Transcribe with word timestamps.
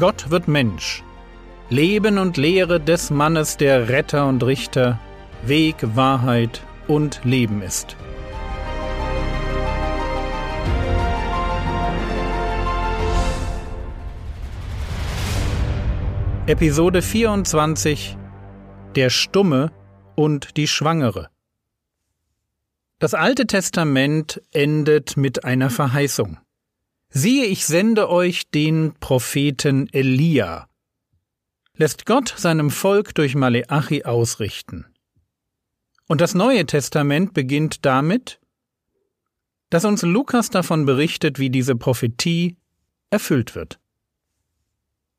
Gott 0.00 0.30
wird 0.30 0.48
Mensch. 0.48 1.04
Leben 1.68 2.16
und 2.16 2.38
Lehre 2.38 2.80
des 2.80 3.10
Mannes, 3.10 3.58
der 3.58 3.90
Retter 3.90 4.26
und 4.26 4.42
Richter, 4.42 4.98
Weg, 5.42 5.76
Wahrheit 5.94 6.62
und 6.88 7.20
Leben 7.22 7.60
ist. 7.60 7.98
Episode 16.46 17.02
24 17.02 18.16
Der 18.96 19.10
Stumme 19.10 19.70
und 20.16 20.56
die 20.56 20.66
Schwangere 20.66 21.28
Das 23.00 23.12
Alte 23.12 23.46
Testament 23.46 24.40
endet 24.50 25.18
mit 25.18 25.44
einer 25.44 25.68
Verheißung. 25.68 26.38
Siehe, 27.12 27.46
ich 27.46 27.66
sende 27.66 28.08
euch 28.08 28.50
den 28.50 28.94
Propheten 29.00 29.88
Elia. 29.92 30.68
Lässt 31.74 32.06
Gott 32.06 32.32
seinem 32.36 32.70
Volk 32.70 33.16
durch 33.16 33.34
Maleachi 33.34 34.04
ausrichten. 34.04 34.86
Und 36.06 36.20
das 36.20 36.34
Neue 36.36 36.66
Testament 36.66 37.34
beginnt 37.34 37.84
damit, 37.84 38.38
dass 39.70 39.84
uns 39.84 40.02
Lukas 40.02 40.50
davon 40.50 40.86
berichtet, 40.86 41.40
wie 41.40 41.50
diese 41.50 41.74
Prophetie 41.74 42.56
erfüllt 43.10 43.56
wird. 43.56 43.80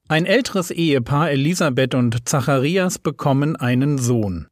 Ein 0.08 0.26
älteres 0.26 0.71
Ehepaar, 0.71 1.32
Elisabeth 1.32 1.94
und 1.94 2.27
Zacharias, 2.27 2.99
bekommen 2.99 3.58
einen 3.58 3.98
Sohn. 3.98 4.48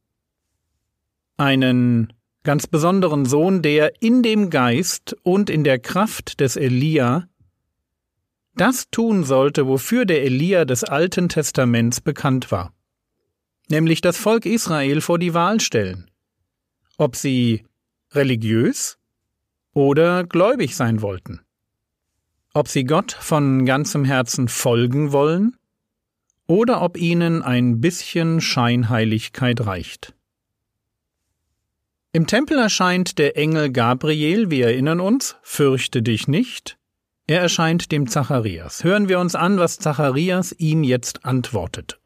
Einen 1.38 2.12
ganz 2.42 2.66
besonderen 2.66 3.24
Sohn, 3.24 3.62
der 3.62 4.02
in 4.02 4.22
dem 4.22 4.50
Geist 4.50 5.16
und 5.22 5.48
in 5.48 5.64
der 5.64 5.78
Kraft 5.78 6.40
des 6.40 6.56
Elia 6.56 7.29
das 8.54 8.90
tun 8.90 9.24
sollte, 9.24 9.66
wofür 9.66 10.04
der 10.04 10.22
Elia 10.22 10.64
des 10.64 10.84
Alten 10.84 11.28
Testaments 11.28 12.00
bekannt 12.00 12.50
war, 12.50 12.72
nämlich 13.68 14.00
das 14.00 14.16
Volk 14.16 14.46
Israel 14.46 15.00
vor 15.00 15.18
die 15.18 15.34
Wahl 15.34 15.60
stellen, 15.60 16.10
ob 16.98 17.16
sie 17.16 17.64
religiös 18.12 18.98
oder 19.72 20.24
gläubig 20.24 20.76
sein 20.76 21.00
wollten, 21.00 21.40
ob 22.54 22.68
sie 22.68 22.84
Gott 22.84 23.12
von 23.12 23.64
ganzem 23.64 24.04
Herzen 24.04 24.48
folgen 24.48 25.12
wollen 25.12 25.56
oder 26.46 26.82
ob 26.82 26.96
ihnen 26.96 27.42
ein 27.42 27.80
bisschen 27.80 28.40
Scheinheiligkeit 28.40 29.64
reicht. 29.64 30.14
Im 32.12 32.26
Tempel 32.26 32.58
erscheint 32.58 33.18
der 33.18 33.36
Engel 33.36 33.70
Gabriel, 33.70 34.50
wir 34.50 34.66
erinnern 34.66 34.98
uns, 34.98 35.36
fürchte 35.42 36.02
dich 36.02 36.26
nicht, 36.26 36.76
er 37.30 37.40
erscheint 37.40 37.92
dem 37.92 38.08
Zacharias. 38.08 38.82
Hören 38.82 39.08
wir 39.08 39.20
uns 39.20 39.36
an, 39.36 39.60
was 39.60 39.78
Zacharias 39.78 40.52
ihm 40.58 40.82
jetzt 40.82 41.24
antwortet. 41.24 42.00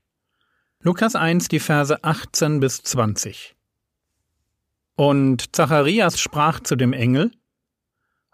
Lukas 0.81 1.17
1, 1.17 1.49
die 1.49 1.61
Verse 1.61 2.05
18 2.05 2.61
bis 2.61 2.83
20. 2.83 3.57
Und 4.97 5.57
Zacharias 5.57 6.21
sprach 6.21 6.61
zu 6.61 6.77
dem 6.77 6.93
Engel, 6.93 7.31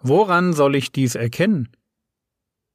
Woran 0.02 0.52
soll 0.52 0.74
ich 0.74 0.90
dies 0.90 1.14
erkennen? 1.14 1.68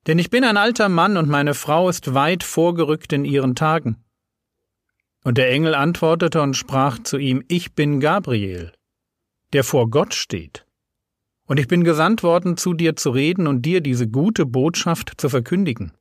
Denn 0.08 0.18
ich 0.18 0.30
bin 0.30 0.46
ein 0.46 0.56
alter 0.56 0.88
Mann 0.88 1.18
und 1.18 1.28
meine 1.28 1.54
Frau 1.54 1.90
ist 1.90 2.14
weit 2.14 2.44
vorgerückt 2.44 3.12
in 3.12 3.26
ihren 3.26 3.54
Tagen. 3.54 3.98
Und 5.26 5.38
der 5.38 5.50
Engel 5.50 5.76
antwortete 5.76 6.42
und 6.42 6.56
sprach 6.56 7.00
zu 7.00 7.18
ihm, 7.18 7.44
Ich 7.50 7.74
bin 7.74 8.00
Gabriel, 8.00 8.72
der 9.52 9.66
vor 9.66 9.90
Gott 9.90 10.14
steht 10.14 10.66
und 11.48 11.60
ich 11.60 11.68
bin 11.68 11.84
gesandt 11.84 12.24
worden, 12.24 12.58
zu 12.58 12.74
dir 12.74 12.96
zu 12.96 13.12
reden 13.12 13.48
und 13.48 13.64
dir 13.64 13.82
diese 13.82 14.08
gute 14.08 14.46
Botschaft 14.46 15.14
zu 15.18 15.30
verkündigen. 15.30 15.92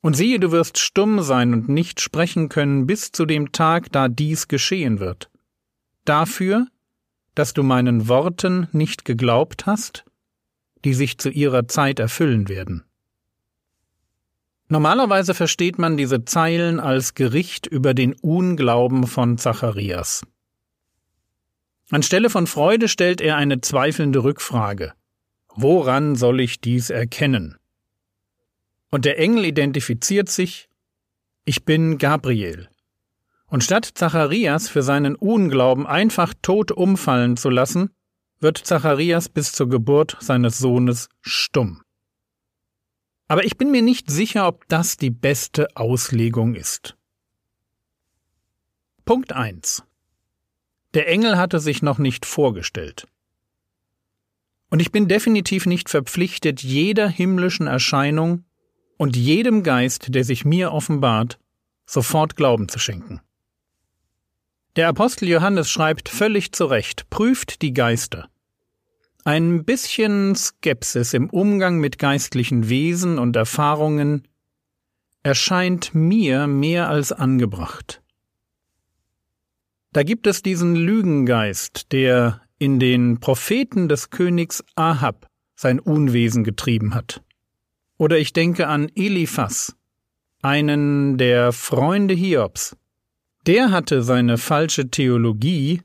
Und 0.00 0.14
siehe, 0.14 0.40
du 0.40 0.50
wirst 0.50 0.78
stumm 0.78 1.22
sein 1.22 1.52
und 1.52 1.68
nicht 1.68 2.00
sprechen 2.00 2.48
können 2.48 2.86
bis 2.86 3.12
zu 3.12 3.24
dem 3.24 3.52
Tag, 3.52 3.92
da 3.92 4.08
dies 4.08 4.48
geschehen 4.48 4.98
wird. 4.98 5.30
Dafür, 6.04 6.66
dass 7.36 7.54
du 7.54 7.62
meinen 7.62 8.08
Worten 8.08 8.68
nicht 8.72 9.04
geglaubt 9.04 9.66
hast, 9.66 10.04
die 10.84 10.94
sich 10.94 11.18
zu 11.18 11.30
ihrer 11.30 11.68
Zeit 11.68 12.00
erfüllen 12.00 12.48
werden. 12.48 12.84
Normalerweise 14.68 15.34
versteht 15.34 15.78
man 15.78 15.96
diese 15.96 16.24
Zeilen 16.24 16.80
als 16.80 17.14
Gericht 17.14 17.66
über 17.66 17.94
den 17.94 18.14
Unglauben 18.14 19.06
von 19.06 19.38
Zacharias. 19.38 20.22
Anstelle 21.92 22.30
von 22.30 22.46
Freude 22.46 22.88
stellt 22.88 23.20
er 23.20 23.36
eine 23.36 23.60
zweifelnde 23.60 24.24
Rückfrage. 24.24 24.94
Woran 25.54 26.16
soll 26.16 26.40
ich 26.40 26.58
dies 26.58 26.88
erkennen? 26.88 27.58
Und 28.90 29.04
der 29.04 29.18
Engel 29.18 29.44
identifiziert 29.44 30.30
sich, 30.30 30.70
ich 31.44 31.66
bin 31.66 31.98
Gabriel. 31.98 32.70
Und 33.46 33.62
statt 33.62 33.84
Zacharias 33.94 34.70
für 34.70 34.82
seinen 34.82 35.16
Unglauben 35.16 35.86
einfach 35.86 36.32
tot 36.40 36.72
umfallen 36.72 37.36
zu 37.36 37.50
lassen, 37.50 37.90
wird 38.40 38.56
Zacharias 38.56 39.28
bis 39.28 39.52
zur 39.52 39.68
Geburt 39.68 40.16
seines 40.18 40.56
Sohnes 40.56 41.10
stumm. 41.20 41.82
Aber 43.28 43.44
ich 43.44 43.58
bin 43.58 43.70
mir 43.70 43.82
nicht 43.82 44.10
sicher, 44.10 44.48
ob 44.48 44.66
das 44.68 44.96
die 44.96 45.10
beste 45.10 45.68
Auslegung 45.76 46.54
ist. 46.54 46.96
Punkt 49.04 49.34
1. 49.34 49.84
Der 50.94 51.08
Engel 51.08 51.38
hatte 51.38 51.58
sich 51.58 51.82
noch 51.82 51.98
nicht 51.98 52.26
vorgestellt. 52.26 53.06
Und 54.68 54.80
ich 54.80 54.92
bin 54.92 55.08
definitiv 55.08 55.66
nicht 55.66 55.88
verpflichtet, 55.88 56.62
jeder 56.62 57.08
himmlischen 57.08 57.66
Erscheinung 57.66 58.44
und 58.96 59.16
jedem 59.16 59.62
Geist, 59.62 60.14
der 60.14 60.24
sich 60.24 60.44
mir 60.44 60.72
offenbart, 60.72 61.38
sofort 61.86 62.36
Glauben 62.36 62.68
zu 62.68 62.78
schenken. 62.78 63.20
Der 64.76 64.88
Apostel 64.88 65.28
Johannes 65.28 65.70
schreibt 65.70 66.08
völlig 66.08 66.52
zu 66.52 66.64
Recht, 66.64 67.10
prüft 67.10 67.60
die 67.62 67.74
Geister. 67.74 68.28
Ein 69.24 69.64
bisschen 69.64 70.34
Skepsis 70.34 71.12
im 71.12 71.28
Umgang 71.30 71.78
mit 71.78 71.98
geistlichen 71.98 72.68
Wesen 72.68 73.18
und 73.18 73.36
Erfahrungen 73.36 74.26
erscheint 75.22 75.94
mir 75.94 76.46
mehr 76.46 76.88
als 76.88 77.12
angebracht. 77.12 78.01
Da 79.92 80.02
gibt 80.04 80.26
es 80.26 80.42
diesen 80.42 80.74
Lügengeist, 80.74 81.92
der 81.92 82.40
in 82.58 82.80
den 82.80 83.20
Propheten 83.20 83.88
des 83.88 84.08
Königs 84.08 84.64
Ahab 84.74 85.26
sein 85.54 85.78
Unwesen 85.78 86.44
getrieben 86.44 86.94
hat. 86.94 87.22
Oder 87.98 88.18
ich 88.18 88.32
denke 88.32 88.68
an 88.68 88.88
Eliphas, 88.94 89.76
einen 90.40 91.18
der 91.18 91.52
Freunde 91.52 92.14
Hiobs. 92.14 92.74
Der 93.46 93.70
hatte 93.70 94.02
seine 94.02 94.38
falsche 94.38 94.88
Theologie 94.88 95.82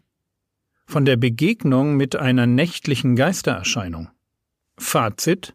von 0.85 1.03
der 1.03 1.17
Begegnung 1.17 1.97
mit 1.97 2.15
einer 2.15 2.47
nächtlichen 2.47 3.17
Geistererscheinung. 3.17 4.09
Fazit 4.77 5.53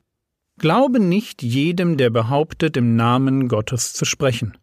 Glaube 0.59 1.01
nicht 1.01 1.43
jedem, 1.43 1.97
der 1.97 2.11
behauptet, 2.11 2.77
im 2.77 2.97
Namen 2.97 3.49
Gottes 3.49 3.95
zu 3.95 4.05
sprechen 4.05 4.59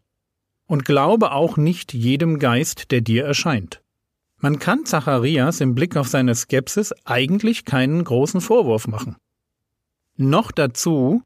und 0.69 0.85
glaube 0.85 1.31
auch 1.31 1.57
nicht 1.57 1.93
jedem 1.93 2.37
Geist, 2.37 2.91
der 2.91 3.01
dir 3.01 3.25
erscheint. 3.25 3.81
Man 4.37 4.59
kann 4.59 4.85
Zacharias 4.85 5.61
im 5.61 5.73
Blick 5.73 5.97
auf 5.97 6.07
seine 6.07 6.35
Skepsis 6.35 6.93
eigentlich 7.05 7.65
keinen 7.65 8.03
großen 8.03 8.39
Vorwurf 8.39 8.87
machen. 8.87 9.17
Noch 10.15 10.51
dazu, 10.51 11.23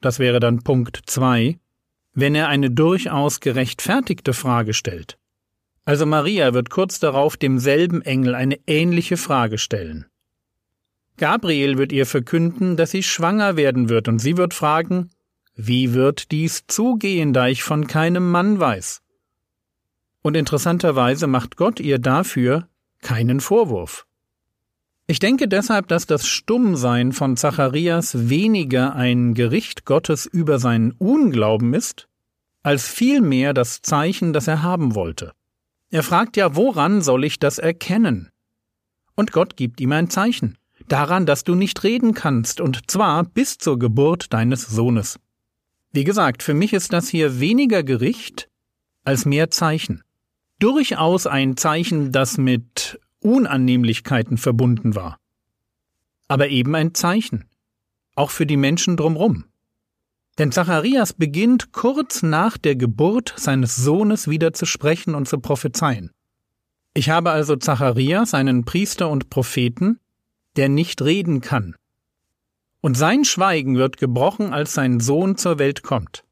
das 0.00 0.20
wäre 0.20 0.38
dann 0.38 0.62
Punkt 0.62 1.00
2, 1.06 1.58
wenn 2.14 2.36
er 2.36 2.48
eine 2.48 2.70
durchaus 2.70 3.40
gerechtfertigte 3.40 4.32
Frage 4.32 4.72
stellt. 4.72 5.18
Also 5.84 6.06
Maria 6.06 6.54
wird 6.54 6.70
kurz 6.70 7.00
darauf 7.00 7.36
demselben 7.36 8.00
Engel 8.02 8.36
eine 8.36 8.60
ähnliche 8.68 9.16
Frage 9.16 9.58
stellen. 9.58 10.06
Gabriel 11.16 11.78
wird 11.78 11.90
ihr 11.90 12.06
verkünden, 12.06 12.76
dass 12.76 12.92
sie 12.92 13.02
schwanger 13.02 13.56
werden 13.56 13.88
wird, 13.88 14.06
und 14.06 14.20
sie 14.20 14.36
wird 14.36 14.54
fragen, 14.54 15.10
wie 15.60 15.92
wird 15.92 16.30
dies 16.30 16.68
zugehen, 16.68 17.32
da 17.32 17.48
ich 17.48 17.64
von 17.64 17.88
keinem 17.88 18.30
Mann 18.30 18.60
weiß? 18.60 19.02
Und 20.22 20.36
interessanterweise 20.36 21.26
macht 21.26 21.56
Gott 21.56 21.80
ihr 21.80 21.98
dafür 21.98 22.68
keinen 23.02 23.40
Vorwurf. 23.40 24.06
Ich 25.08 25.18
denke 25.18 25.48
deshalb, 25.48 25.88
dass 25.88 26.06
das 26.06 26.28
Stummsein 26.28 27.10
von 27.12 27.36
Zacharias 27.36 28.28
weniger 28.28 28.94
ein 28.94 29.34
Gericht 29.34 29.84
Gottes 29.84 30.26
über 30.26 30.60
seinen 30.60 30.92
Unglauben 30.92 31.74
ist, 31.74 32.08
als 32.62 32.86
vielmehr 32.86 33.52
das 33.52 33.82
Zeichen, 33.82 34.32
das 34.32 34.46
er 34.46 34.62
haben 34.62 34.94
wollte. 34.94 35.32
Er 35.90 36.04
fragt 36.04 36.36
ja, 36.36 36.54
woran 36.54 37.02
soll 37.02 37.24
ich 37.24 37.40
das 37.40 37.58
erkennen? 37.58 38.30
Und 39.16 39.32
Gott 39.32 39.56
gibt 39.56 39.80
ihm 39.80 39.90
ein 39.90 40.08
Zeichen, 40.08 40.56
daran, 40.86 41.26
dass 41.26 41.42
du 41.42 41.56
nicht 41.56 41.82
reden 41.82 42.14
kannst, 42.14 42.60
und 42.60 42.88
zwar 42.88 43.24
bis 43.24 43.58
zur 43.58 43.76
Geburt 43.78 44.32
deines 44.32 44.62
Sohnes. 44.62 45.18
Wie 45.98 46.04
gesagt, 46.04 46.44
für 46.44 46.54
mich 46.54 46.74
ist 46.74 46.92
das 46.92 47.08
hier 47.08 47.40
weniger 47.40 47.82
Gericht 47.82 48.48
als 49.02 49.24
mehr 49.24 49.50
Zeichen. 49.50 50.04
Durchaus 50.60 51.26
ein 51.26 51.56
Zeichen, 51.56 52.12
das 52.12 52.38
mit 52.38 53.00
Unannehmlichkeiten 53.18 54.38
verbunden 54.38 54.94
war. 54.94 55.18
Aber 56.28 56.50
eben 56.50 56.76
ein 56.76 56.94
Zeichen. 56.94 57.46
Auch 58.14 58.30
für 58.30 58.46
die 58.46 58.56
Menschen 58.56 58.96
drumrum. 58.96 59.46
Denn 60.38 60.52
Zacharias 60.52 61.14
beginnt 61.14 61.72
kurz 61.72 62.22
nach 62.22 62.58
der 62.58 62.76
Geburt 62.76 63.34
seines 63.36 63.74
Sohnes 63.74 64.28
wieder 64.28 64.52
zu 64.52 64.66
sprechen 64.66 65.16
und 65.16 65.26
zu 65.26 65.40
prophezeien. 65.40 66.12
Ich 66.94 67.10
habe 67.10 67.32
also 67.32 67.56
Zacharias, 67.56 68.34
einen 68.34 68.64
Priester 68.64 69.10
und 69.10 69.30
Propheten, 69.30 69.98
der 70.54 70.68
nicht 70.68 71.02
reden 71.02 71.40
kann. 71.40 71.74
Und 72.80 72.96
sein 72.96 73.24
Schweigen 73.24 73.76
wird 73.76 73.96
gebrochen, 73.96 74.52
als 74.52 74.74
sein 74.74 75.00
Sohn 75.00 75.36
zur 75.36 75.58
Welt 75.58 75.82
kommt. 75.82 76.24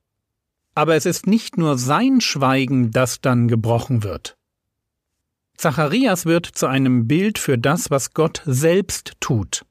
Aber 0.75 0.95
es 0.95 1.07
ist 1.07 1.27
nicht 1.27 1.57
nur 1.57 1.79
sein 1.79 2.21
Schweigen, 2.21 2.91
das 2.91 3.21
dann 3.21 3.49
gebrochen 3.49 4.03
wird. 4.03 4.37
Zacharias 5.57 6.27
wird 6.27 6.47
zu 6.47 6.67
einem 6.67 7.09
Bild 7.09 7.39
für 7.39 7.57
das, 7.57 7.91
was 7.91 8.13
Gott 8.13 8.43
selbst 8.45 9.15
tut. 9.21 9.65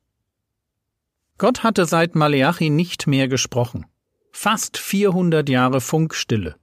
Gott 1.38 1.64
hatte 1.64 1.86
seit 1.86 2.16
Maleachi 2.16 2.70
nicht 2.70 3.08
mehr 3.08 3.28
gesprochen. 3.28 3.86
Fast 4.32 4.78
400 4.78 5.48
Jahre 5.48 5.82
Funkstille. 5.82 6.56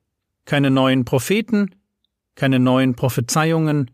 Keine 0.45 0.71
neuen 0.71 1.05
Propheten, 1.05 1.75
keine 2.35 2.59
neuen 2.59 2.95
Prophezeiungen. 2.95 3.91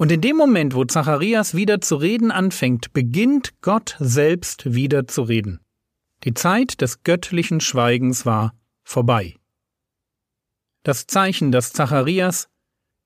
Und 0.00 0.10
in 0.10 0.22
dem 0.22 0.38
Moment, 0.38 0.74
wo 0.74 0.86
Zacharias 0.86 1.54
wieder 1.54 1.82
zu 1.82 1.96
reden 1.96 2.30
anfängt, 2.30 2.94
beginnt 2.94 3.60
Gott 3.60 3.96
selbst 3.98 4.72
wieder 4.72 5.06
zu 5.06 5.20
reden. 5.20 5.60
Die 6.24 6.32
Zeit 6.32 6.80
des 6.80 7.02
göttlichen 7.02 7.60
Schweigens 7.60 8.24
war 8.24 8.54
vorbei. 8.82 9.36
Das 10.84 11.06
Zeichen, 11.06 11.52
das 11.52 11.74
Zacharias 11.74 12.48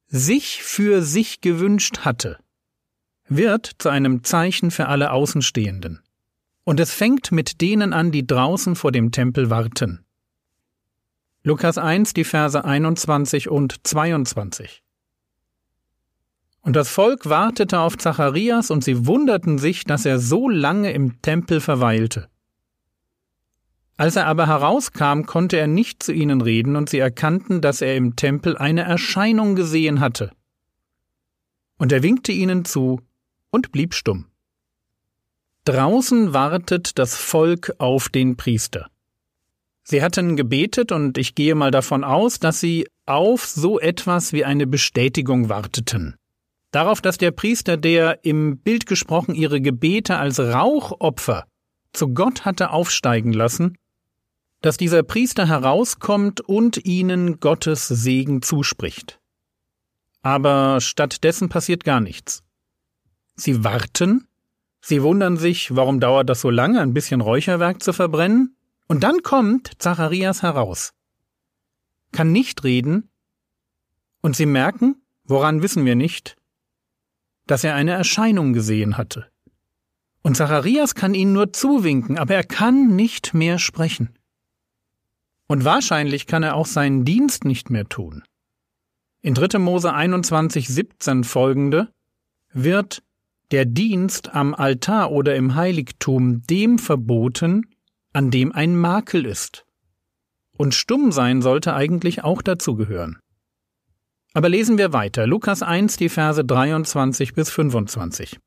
sich 0.07 0.63
für 0.63 1.03
sich 1.03 1.41
gewünscht 1.41 2.05
hatte, 2.05 2.39
wird 3.27 3.73
zu 3.79 3.89
einem 3.89 4.23
Zeichen 4.23 4.71
für 4.71 4.87
alle 4.87 5.11
Außenstehenden. 5.11 6.01
Und 6.63 6.79
es 6.79 6.93
fängt 6.93 7.33
mit 7.33 7.61
denen 7.61 7.93
an, 7.93 8.13
die 8.13 8.25
draußen 8.25 8.77
vor 8.77 8.93
dem 8.93 9.11
Tempel 9.11 9.51
warten. 9.51 10.05
Lukas 11.43 11.77
1, 11.77 12.15
die 12.15 12.23
Verse 12.23 12.65
21 12.65 13.49
und 13.49 13.85
22. 13.85 14.84
Und 16.65 16.77
das 16.77 16.89
Volk 16.89 17.29
wartete 17.29 17.79
auf 17.79 17.99
Zacharias, 17.99 18.71
und 18.71 18.83
sie 18.83 19.07
wunderten 19.07 19.59
sich, 19.59 19.85
dass 19.85 20.07
er 20.07 20.19
so 20.19 20.49
lange 20.49 20.93
im 20.93 21.21
Tempel 21.21 21.61
verweilte. 21.61 22.31
Als 23.99 24.17
er 24.17 24.27
aber 24.27 24.47
herauskam, 24.47 25.25
konnte 25.27 25.59
er 25.59 25.67
nicht 25.67 26.03
zu 26.03 26.13
ihnen 26.13 26.41
reden, 26.41 26.75
und 26.77 26.89
sie 26.89 26.99
erkannten, 26.99 27.61
dass 27.61 27.83
er 27.83 27.97
im 27.97 28.17
Tempel 28.17 28.57
eine 28.57 28.81
Erscheinung 28.81 29.57
gesehen 29.57 30.01
hatte. 30.01 30.31
Und 31.77 31.93
er 31.93 32.03
winkte 32.03 32.33
ihnen 32.33 32.65
zu 32.65 33.03
und 33.51 33.71
blieb 33.71 33.93
stumm. 33.93 34.31
Draußen 35.67 36.33
wartet 36.33 36.99
das 36.99 37.15
Volk 37.15 37.75
auf 37.77 38.09
den 38.09 38.39
Priester. 38.39 38.89
Sie 39.83 40.03
hatten 40.03 40.35
gebetet 40.35 40.93
und 40.93 41.19
ich 41.19 41.35
gehe 41.35 41.55
mal 41.55 41.71
davon 41.71 42.05
aus, 42.05 42.39
dass 42.39 42.59
sie 42.59 42.89
auf 43.05 43.45
so 43.45 43.79
etwas 43.79 44.33
wie 44.33 44.47
eine 44.47 44.67
Bestätigung 44.67 45.51
warteten. 45.51 46.17
Darauf, 46.75 47.01
dass 47.01 47.19
der 47.19 47.31
Priester, 47.31 47.77
der 47.77 48.25
im 48.25 48.59
Bild 48.59 48.87
gesprochen 48.87 49.37
ihre 49.37 49.61
Gebete 49.61 50.17
als 50.17 50.41
Rauchopfer 50.41 51.47
zu 51.93 52.09
Gott 52.09 52.45
hatte 52.45 52.71
aufsteigen 52.71 53.33
lassen, 53.33 53.79
dass 54.61 54.77
dieser 54.77 55.05
Priester 55.05 55.47
herauskommt 55.47 56.41
und 56.41 56.85
ihnen 56.85 57.39
Gottes 57.39 57.87
Segen 57.87 58.43
zuspricht. 58.43 59.21
Aber 60.23 60.81
stattdessen 60.81 61.49
passiert 61.49 61.85
gar 61.85 62.01
nichts. 62.01 62.43
Sie 63.37 63.63
warten, 63.63 64.27
Sie 64.81 65.01
wundern 65.05 65.37
sich, 65.37 65.77
warum 65.77 66.01
dauert 66.01 66.29
das 66.29 66.41
so 66.41 66.51
lange, 66.51 66.81
ein 66.81 66.93
bisschen 66.93 67.21
Räucherwerk 67.21 67.85
zu 67.85 67.93
verbrennen? 67.93 68.57
Und 68.89 69.05
dann 69.05 69.23
kommt 69.23 69.71
Zacharias 69.79 70.43
heraus. 70.43 70.93
Kann 72.11 72.33
nicht 72.33 72.65
reden. 72.65 73.11
Und 74.23 74.35
sie 74.35 74.47
merken, 74.47 74.97
woran 75.23 75.63
wissen 75.63 75.85
wir 75.85 75.95
nicht, 75.95 76.37
dass 77.47 77.65
er 77.65 77.75
eine 77.75 77.93
Erscheinung 77.93 78.53
gesehen 78.53 78.97
hatte. 78.97 79.27
Und 80.23 80.37
Zacharias 80.37 80.95
kann 80.95 81.15
ihnen 81.15 81.35
nur 81.35 81.53
zuwinken, 81.53 82.19
aber 82.19 82.35
er 82.35 82.45
kann 82.45 82.97
nicht 82.97 83.35
mehr 83.35 83.59
sprechen. 83.59 84.11
Und 85.47 85.65
wahrscheinlich 85.65 86.27
kann 86.27 86.43
er 86.43 86.57
auch 86.57 86.67
seinen 86.67 87.05
Dienst 87.05 87.45
nicht 87.45 87.69
mehr 87.69 87.87
tun. 87.87 88.23
In 89.21 89.35
3. 89.35 89.59
Mose 89.59 89.93
21, 89.93 90.69
17 90.69 91.25
folgende 91.25 91.91
wird 92.53 93.03
der 93.51 93.67
Dienst 93.67 94.35
am 94.35 94.55
Altar 94.55 95.13
oder 95.13 95.37
im 95.37 95.55
Heiligtum 95.55 96.43
dem 96.43 96.79
verboten, 96.79 97.67
an 98.13 98.31
dem 98.31 98.53
ein 98.53 98.77
Makel 98.77 99.27
ist. 99.27 99.65
Und 100.57 100.75
stumm 100.75 101.13
sein 101.13 101.43
sollte 101.43 101.75
eigentlich 101.75 102.25
auch 102.25 102.41
dazu 102.41 102.77
gehören. 102.77 103.19
Aber 104.35 104.49
lesen 104.49 104.79
wir 104.79 104.93
weiter. 104.93 105.27
Lukas 105.27 105.63
1, 105.63 105.97
die 105.97 106.09
Verse 106.09 106.45
23 106.45 107.35
bis 107.35 107.51
25. 107.51 108.39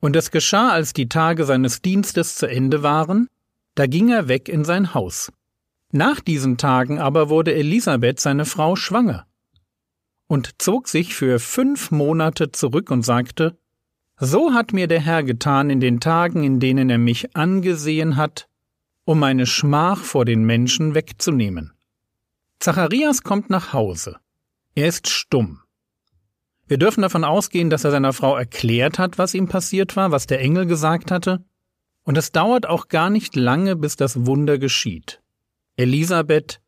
Und 0.00 0.16
es 0.16 0.30
geschah, 0.30 0.70
als 0.70 0.94
die 0.94 1.08
Tage 1.08 1.44
seines 1.44 1.82
Dienstes 1.82 2.36
zu 2.36 2.46
Ende 2.46 2.82
waren, 2.82 3.28
da 3.74 3.86
ging 3.86 4.08
er 4.08 4.28
weg 4.28 4.48
in 4.48 4.64
sein 4.64 4.94
Haus. 4.94 5.30
Nach 5.92 6.20
diesen 6.20 6.56
Tagen 6.56 6.98
aber 6.98 7.28
wurde 7.28 7.54
Elisabeth 7.54 8.18
seine 8.18 8.46
Frau 8.46 8.76
schwanger 8.76 9.26
und 10.26 10.60
zog 10.60 10.88
sich 10.88 11.14
für 11.14 11.38
fünf 11.38 11.90
Monate 11.90 12.50
zurück 12.50 12.90
und 12.90 13.04
sagte, 13.04 13.56
so 14.18 14.52
hat 14.52 14.72
mir 14.72 14.86
der 14.86 15.00
Herr 15.00 15.22
getan 15.22 15.70
in 15.70 15.80
den 15.80 16.00
Tagen, 16.00 16.44
in 16.44 16.60
denen 16.60 16.88
er 16.88 16.98
mich 16.98 17.36
angesehen 17.36 18.16
hat, 18.16 18.48
um 19.04 19.18
meine 19.18 19.46
Schmach 19.46 19.98
vor 19.98 20.24
den 20.24 20.44
Menschen 20.44 20.94
wegzunehmen. 20.94 21.72
Zacharias 22.58 23.22
kommt 23.22 23.50
nach 23.50 23.72
Hause. 23.72 24.16
Er 24.74 24.88
ist 24.88 25.08
stumm. 25.08 25.60
Wir 26.66 26.78
dürfen 26.78 27.02
davon 27.02 27.24
ausgehen, 27.24 27.70
dass 27.70 27.84
er 27.84 27.90
seiner 27.90 28.12
Frau 28.12 28.36
erklärt 28.36 28.98
hat, 28.98 29.18
was 29.18 29.34
ihm 29.34 29.48
passiert 29.48 29.96
war, 29.96 30.10
was 30.10 30.26
der 30.26 30.40
Engel 30.40 30.66
gesagt 30.66 31.10
hatte, 31.10 31.44
und 32.04 32.18
es 32.18 32.32
dauert 32.32 32.66
auch 32.66 32.88
gar 32.88 33.10
nicht 33.10 33.36
lange, 33.36 33.76
bis 33.76 33.96
das 33.96 34.26
Wunder 34.26 34.58
geschieht. 34.58 35.22
Elisabeth, 35.76 36.60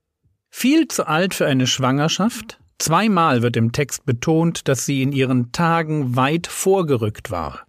viel 0.49 0.89
zu 0.89 1.07
alt 1.07 1.35
für 1.35 1.47
eine 1.47 1.67
Schwangerschaft, 1.67 2.59
Zweimal 2.79 3.43
wird 3.43 3.57
im 3.57 3.73
Text 3.73 4.05
betont, 4.05 4.69
dass 4.69 4.85
sie 4.85 5.03
in 5.03 5.13
ihren 5.13 5.51
Tagen 5.53 6.15
weit 6.15 6.47
vorgerückt 6.47 7.31
war. 7.31 7.67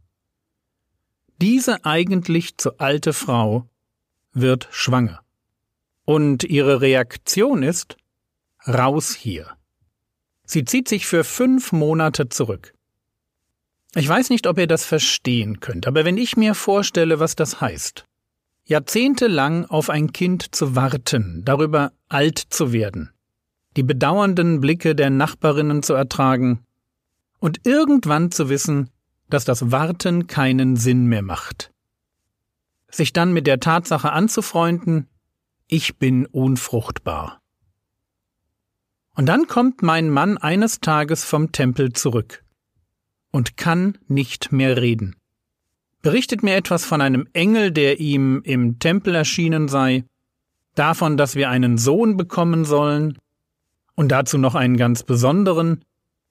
Diese 1.42 1.86
eigentlich 1.86 2.58
zu 2.58 2.78
alte 2.80 3.14
Frau 3.14 3.70
wird 4.34 4.68
schwanger. 4.72 5.22
Und 6.04 6.44
ihre 6.44 6.82
Reaktion 6.82 7.64
ist 7.64 7.98
raus 8.68 9.14
hier. 9.14 9.57
Sie 10.48 10.64
zieht 10.64 10.88
sich 10.88 11.06
für 11.06 11.26
fünf 11.26 11.74
Monate 11.74 12.30
zurück. 12.30 12.74
Ich 13.96 14.08
weiß 14.08 14.30
nicht, 14.30 14.48
ob 14.48 14.58
ihr 14.58 14.68
das 14.68 14.86
verstehen 14.86 15.60
könnt, 15.60 15.88
aber 15.88 16.06
wenn 16.06 16.18
ich 16.18 16.38
mir 16.38 16.56
vorstelle, 16.56 17.20
was 17.20 17.36
das 17.36 17.60
heißt, 17.60 18.06
jahrzehntelang 18.66 19.66
auf 19.66 19.90
ein 19.90 20.14
Kind 20.14 20.56
zu 20.56 20.76
warten, 20.76 21.44
darüber 21.44 21.92
alt 22.08 22.40
zu 22.40 22.72
werden, 22.72 23.12
die 23.76 23.84
bedauernden 23.84 24.62
Blicke 24.62 24.96
der 24.96 25.10
Nachbarinnen 25.10 25.84
zu 25.84 25.94
ertragen 25.94 26.66
und 27.40 27.66
irgendwann 27.66 28.32
zu 28.32 28.48
wissen, 28.48 28.90
dass 29.30 29.44
das 29.44 29.72
Warten 29.72 30.28
keinen 30.28 30.78
Sinn 30.78 31.08
mehr 31.08 31.22
macht. 31.22 31.72
Sich 32.90 33.12
dann 33.12 33.34
mit 33.34 33.48
der 33.48 33.60
Tatsache 33.60 34.14
anzufreunden, 34.14 35.08
ich 35.68 35.98
bin 35.98 36.26
unfruchtbar. 36.26 37.42
Und 39.18 39.26
dann 39.26 39.48
kommt 39.48 39.82
mein 39.82 40.12
Mann 40.12 40.38
eines 40.38 40.80
Tages 40.80 41.26
vom 41.26 41.52
Tempel 41.52 41.92
zurück 41.92 42.44
und 43.32 43.58
kann 43.58 43.98
nicht 44.08 44.52
mehr 44.52 44.80
reden. 44.80 45.16
Berichtet 46.04 46.44
mir 46.44 46.56
etwas 46.56 46.86
von 46.86 47.02
einem 47.02 47.28
Engel, 47.34 47.72
der 47.72 48.00
ihm 48.00 48.44
im 48.44 48.78
Tempel 48.78 49.16
erschienen 49.16 49.70
sei, 49.70 50.06
davon, 50.76 51.18
dass 51.18 51.34
wir 51.34 51.50
einen 51.50 51.80
Sohn 51.80 52.16
bekommen 52.16 52.64
sollen, 52.64 53.18
und 53.96 54.10
dazu 54.10 54.38
noch 54.38 54.54
einen 54.54 54.78
ganz 54.78 55.02
besonderen, 55.02 55.84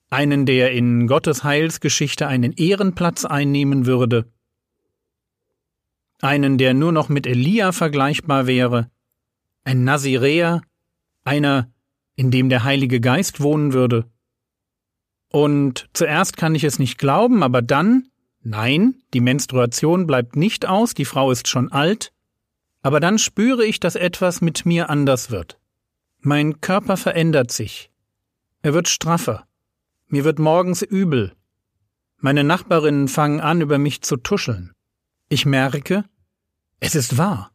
einen, 0.09 0.47
der 0.47 0.71
in 0.71 1.09
Gottes 1.09 1.43
Heilsgeschichte 1.43 2.29
einen 2.29 2.53
Ehrenplatz 2.53 3.25
einnehmen 3.25 3.87
würde, 3.87 4.31
einen, 6.21 6.57
der 6.57 6.73
nur 6.73 6.93
noch 6.93 7.09
mit 7.09 7.27
Elia 7.27 7.73
vergleichbar 7.73 8.47
wäre, 8.47 8.89
ein 9.65 9.83
Naziräer, 9.83 10.63
einer, 11.25 11.69
in 12.17 12.31
dem 12.31 12.49
der 12.49 12.65
Heilige 12.65 13.01
Geist 13.01 13.41
wohnen 13.41 13.73
würde. 13.73 14.07
Und 15.31 15.89
zuerst 15.93 16.37
kann 16.37 16.55
ich 16.55 16.65
es 16.65 16.79
nicht 16.79 16.99
glauben, 16.99 17.43
aber 17.43 17.63
dann, 17.63 18.09
nein, 18.43 18.97
die 19.13 19.21
Menstruation 19.21 20.07
bleibt 20.07 20.35
nicht 20.35 20.67
aus, 20.67 20.95
die 20.95 21.05
Frau 21.05 21.31
ist 21.31 21.47
schon 21.49 21.71
alt, 21.71 22.13
aber 22.83 23.01
dann 23.01 23.19
spüre 23.19 23.65
ich, 23.65 23.81
dass 23.81 23.97
etwas 23.97 24.41
mit 24.41 24.65
mir 24.65 24.89
anders 24.91 25.31
wird. 25.31 25.59
Mein 26.21 26.61
Körper 26.61 26.97
verändert 26.97 27.53
sich. 27.53 27.91
Er 28.63 28.75
wird 28.75 28.89
straffer. 28.89 29.47
Mir 30.09 30.25
wird 30.25 30.39
morgens 30.39 30.83
übel. 30.83 31.35
Meine 32.19 32.45
Nachbarinnen 32.45 33.09
fangen 33.09 33.41
an, 33.41 33.61
über 33.61 33.79
mich 33.79 34.03
zu 34.03 34.17
tuscheln. 34.17 34.73
Ich 35.29 35.45
merke, 35.45 36.05
es 36.81 36.95
ist 36.95 37.19
wahr. 37.19 37.53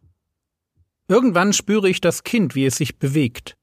Irgendwann 1.08 1.54
spüre 1.54 1.90
ich 1.90 2.02
das 2.02 2.24
Kind, 2.24 2.56
wie 2.56 2.66
es 2.66 2.76
sich 2.76 3.00
bewegt. 3.00 3.58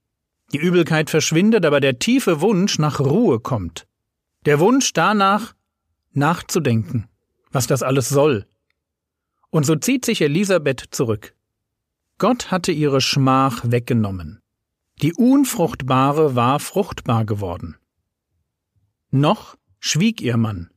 Die 0.52 0.58
Übelkeit 0.58 1.10
verschwindet, 1.10 1.66
aber 1.66 1.80
der 1.80 1.98
tiefe 1.98 2.40
Wunsch 2.40 2.78
nach 2.78 3.00
Ruhe 3.00 3.40
kommt. 3.40 3.86
Der 4.46 4.60
Wunsch 4.60 4.92
danach, 4.92 5.54
nachzudenken, 6.12 7.08
was 7.50 7.66
das 7.66 7.82
alles 7.82 8.08
soll. 8.08 8.46
Und 9.50 9.64
so 9.66 9.76
zieht 9.76 10.04
sich 10.04 10.22
Elisabeth 10.22 10.84
zurück. 10.90 11.34
Gott 12.18 12.50
hatte 12.50 12.72
ihre 12.72 13.00
Schmach 13.00 13.62
weggenommen. 13.64 14.40
Die 15.02 15.12
Unfruchtbare 15.12 16.34
war 16.34 16.58
fruchtbar 16.58 17.24
geworden. 17.24 17.76
Noch 19.10 19.56
schwieg 19.78 20.20
ihr 20.20 20.36
Mann. 20.36 20.70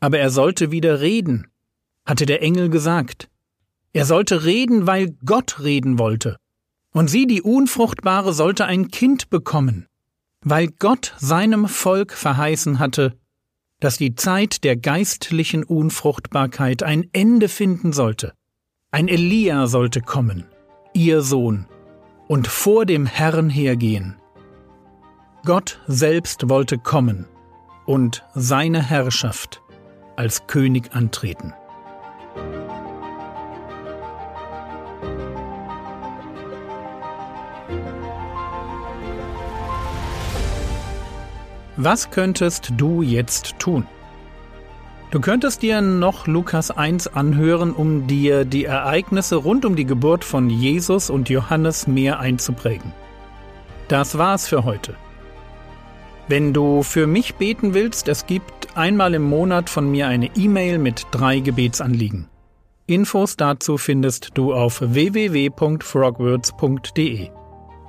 Aber 0.00 0.18
er 0.18 0.30
sollte 0.30 0.70
wieder 0.70 1.00
reden, 1.00 1.48
hatte 2.04 2.26
der 2.26 2.42
Engel 2.42 2.68
gesagt. 2.68 3.30
Er 3.92 4.04
sollte 4.04 4.44
reden, 4.44 4.86
weil 4.86 5.16
Gott 5.24 5.60
reden 5.60 5.98
wollte. 5.98 6.38
Und 6.92 7.08
sie, 7.08 7.26
die 7.26 7.42
Unfruchtbare, 7.42 8.32
sollte 8.32 8.64
ein 8.64 8.88
Kind 8.88 9.30
bekommen, 9.30 9.86
weil 10.42 10.68
Gott 10.68 11.14
seinem 11.18 11.68
Volk 11.68 12.12
verheißen 12.12 12.78
hatte, 12.78 13.16
dass 13.80 13.96
die 13.96 14.14
Zeit 14.14 14.64
der 14.64 14.76
geistlichen 14.76 15.62
Unfruchtbarkeit 15.64 16.82
ein 16.82 17.08
Ende 17.12 17.48
finden 17.48 17.92
sollte. 17.92 18.32
Ein 18.90 19.08
Elia 19.08 19.66
sollte 19.66 20.00
kommen, 20.00 20.46
ihr 20.94 21.20
Sohn, 21.20 21.66
und 22.26 22.48
vor 22.48 22.86
dem 22.86 23.06
Herrn 23.06 23.50
hergehen. 23.50 24.16
Gott 25.44 25.80
selbst 25.86 26.48
wollte 26.48 26.78
kommen 26.78 27.26
und 27.86 28.24
seine 28.34 28.82
Herrschaft 28.82 29.62
als 30.16 30.46
König 30.46 30.92
antreten. 30.94 31.54
Was 41.76 42.10
könntest 42.10 42.72
du 42.76 43.02
jetzt 43.02 43.60
tun? 43.60 43.86
Du 45.12 45.20
könntest 45.20 45.62
dir 45.62 45.80
noch 45.80 46.26
Lukas 46.26 46.70
1 46.70 47.14
anhören, 47.14 47.72
um 47.72 48.06
dir 48.08 48.44
die 48.44 48.64
Ereignisse 48.64 49.36
rund 49.36 49.64
um 49.64 49.76
die 49.76 49.86
Geburt 49.86 50.24
von 50.24 50.50
Jesus 50.50 51.08
und 51.08 51.30
Johannes 51.30 51.86
mehr 51.86 52.18
einzuprägen. 52.18 52.92
Das 53.86 54.18
war's 54.18 54.48
für 54.48 54.64
heute. 54.64 54.96
Wenn 56.26 56.52
du 56.52 56.82
für 56.82 57.06
mich 57.06 57.36
beten 57.36 57.74
willst, 57.74 58.08
es 58.08 58.26
gibt 58.26 58.76
einmal 58.76 59.14
im 59.14 59.22
Monat 59.22 59.70
von 59.70 59.88
mir 59.90 60.08
eine 60.08 60.28
E-Mail 60.36 60.78
mit 60.78 61.06
drei 61.10 61.40
Gebetsanliegen. 61.40 62.28
Infos 62.86 63.36
dazu 63.36 63.78
findest 63.78 64.32
du 64.34 64.52
auf 64.52 64.82
www.frogwords.de. 64.82 67.37